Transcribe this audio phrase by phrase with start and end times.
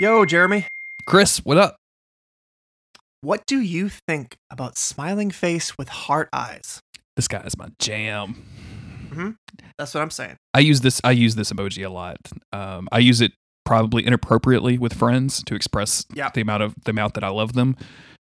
[0.00, 0.66] Yo, Jeremy,
[1.04, 1.79] Chris, what up?
[3.22, 6.80] What do you think about smiling face with heart eyes?
[7.16, 8.46] This guy is my jam.
[9.78, 10.36] That's what I'm saying.
[10.54, 11.00] I use this.
[11.04, 12.16] I use this emoji a lot.
[12.52, 13.32] Um, I use it
[13.64, 16.30] probably inappropriately with friends to express Yeah.
[16.32, 17.76] the amount of the amount that I love them.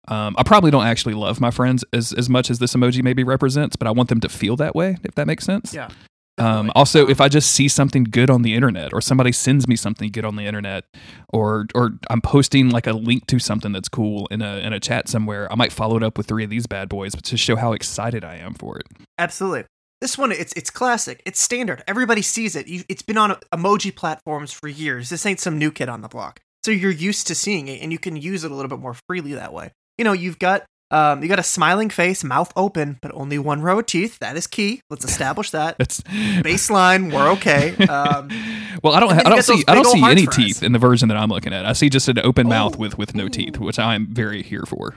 [0.08, 3.24] Um, I probably don't actually love my friends as as much as this emoji maybe
[3.24, 4.98] represents, but I want them to feel that way.
[5.04, 5.74] If that makes sense.
[5.74, 5.90] Yeah.
[6.38, 9.76] Um, also, if I just see something good on the internet, or somebody sends me
[9.76, 10.84] something good on the internet,
[11.30, 14.80] or or I'm posting like a link to something that's cool in a in a
[14.80, 17.56] chat somewhere, I might follow it up with three of these bad boys to show
[17.56, 18.88] how excited I am for it.
[19.18, 19.64] Absolutely.
[20.02, 21.22] This one, it's it's classic.
[21.26, 21.84] It's standard.
[21.88, 22.68] Everybody sees it.
[22.68, 25.10] You, it's been on emoji platforms for years.
[25.10, 26.42] This ain't some new kid on the block.
[26.66, 28.96] So you're used to seeing it, and you can use it a little bit more
[29.08, 29.72] freely that way.
[29.98, 30.66] You know, you've got
[30.96, 34.20] um, you got a smiling face, mouth open, but only one row of teeth.
[34.20, 34.82] That is key.
[34.90, 35.78] Let's establish that.
[35.78, 37.76] That's Baseline, we're okay.
[37.90, 38.30] Um,
[38.84, 39.14] well, I don't.
[39.14, 39.64] Ha- I don't see.
[39.68, 41.66] I don't see any teeth in the version that I'm looking at.
[41.66, 42.80] I see just an open mouth Oh.
[42.80, 44.96] with with no teeth, which I'm very here for.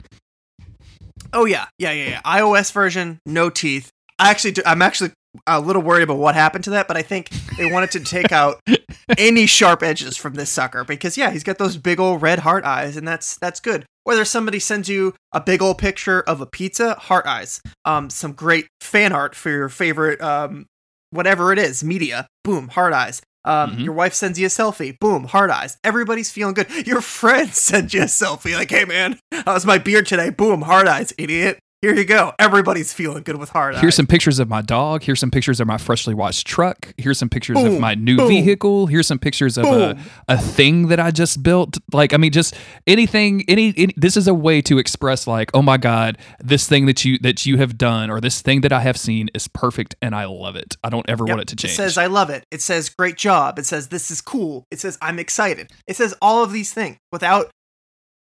[1.33, 2.21] Oh yeah, yeah, yeah, yeah.
[2.21, 3.91] iOS version, no teeth.
[4.17, 5.11] I actually, do, I'm actually
[5.47, 8.31] a little worried about what happened to that, but I think they wanted to take
[8.31, 8.59] out
[9.17, 12.63] any sharp edges from this sucker because yeah, he's got those big old red heart
[12.65, 13.85] eyes, and that's that's good.
[14.05, 17.61] Whether somebody sends you a big old picture of a pizza, heart eyes.
[17.85, 20.65] Um, some great fan art for your favorite um,
[21.11, 22.27] whatever it is, media.
[22.43, 23.21] Boom, heart eyes.
[23.45, 23.83] Um, Mhm.
[23.85, 24.97] Your wife sends you a selfie.
[24.99, 25.77] Boom, heart eyes.
[25.83, 26.87] Everybody's feeling good.
[26.87, 28.55] Your friend sends you a selfie.
[28.55, 30.29] Like, hey man, how's my beard today?
[30.29, 31.59] Boom, heart eyes, idiot.
[31.81, 32.33] Here you go.
[32.37, 33.81] Everybody's feeling good with heart eyes.
[33.81, 35.01] Here's some pictures of my dog.
[35.01, 36.93] Here's some pictures of my freshly washed truck.
[36.97, 38.27] Here's some pictures of my new boom.
[38.27, 38.87] vehicle.
[38.87, 41.77] Here's some pictures of a, a thing that I just built.
[41.93, 42.53] Like, I mean, just
[42.85, 43.45] anything.
[43.47, 43.93] Any, any.
[43.95, 47.45] This is a way to express, like, oh my god, this thing that you that
[47.45, 50.57] you have done or this thing that I have seen is perfect and I love
[50.57, 50.75] it.
[50.83, 51.29] I don't ever Yep.
[51.29, 51.71] want it to change.
[51.71, 52.43] It says I love it.
[52.51, 53.57] It says great job.
[53.57, 54.65] It says this is cool.
[54.69, 55.71] It says I'm excited.
[55.87, 57.51] It says all of these things without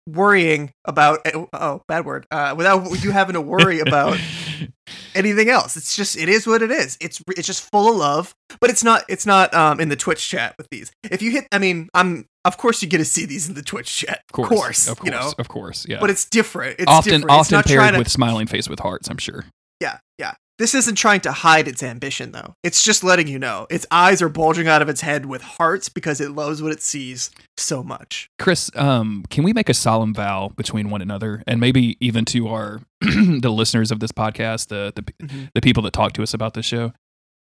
[0.06, 2.26] worrying about oh, oh bad word.
[2.30, 4.18] Uh, without you having to worry about
[5.14, 5.76] anything else.
[5.76, 6.96] It's just it is what it is.
[7.00, 10.28] It's it's just full of love, but it's not it's not um in the Twitch
[10.28, 10.92] chat with these.
[11.10, 13.62] If you hit I mean, I'm of course you get to see these in the
[13.62, 14.22] Twitch chat.
[14.28, 15.32] of course, of course, you know.
[15.38, 15.98] of course, yeah.
[16.00, 16.76] But it's different.
[16.78, 17.40] It's often different.
[17.40, 19.08] It's often paired to- with smiling face with hearts.
[19.08, 19.44] I'm sure.
[19.80, 20.34] Yeah, yeah.
[20.58, 22.54] This isn't trying to hide its ambition, though.
[22.62, 23.66] It's just letting you know.
[23.68, 26.80] Its eyes are bulging out of its head with hearts because it loves what it
[26.82, 28.30] sees so much.
[28.38, 32.48] Chris, um, can we make a solemn vow between one another, and maybe even to
[32.48, 35.50] our the listeners of this podcast, the the, Mhm.
[35.54, 36.92] the people that talk to us about this show?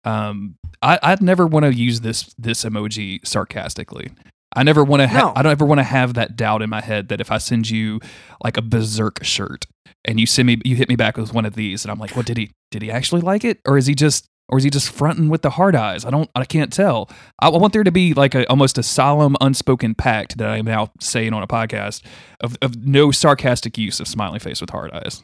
[0.06, 4.12] Um, I, I'd never want to use this this emoji sarcastically.
[4.56, 5.08] I never want to.
[5.08, 5.34] Ha- No.
[5.36, 7.70] I don't ever want to have that doubt in my head that if I send
[7.70, 8.00] you
[8.44, 9.66] like a berserk shirt
[10.06, 12.16] and you send me, you hit me back with one of these, and I'm like,
[12.16, 14.70] well, did he did he actually like it, or is he just or is he
[14.70, 16.04] just fronting with the heart eyes?
[16.04, 17.10] I don't, I can't tell.
[17.40, 20.58] I, I want there to be like a almost a solemn, unspoken pact that I
[20.58, 22.04] am now saying on a podcast
[22.42, 25.24] of, of no sarcastic use of smiling face with heart eyes.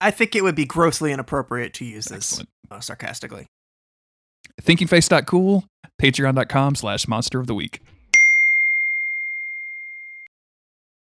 [0.00, 2.48] I think it would be grossly inappropriate to use this Excellent.
[2.70, 3.46] uh, sarcastically.
[4.62, 5.64] Thinkingface.cool,
[6.00, 7.80] patreon.com slash monster of the week.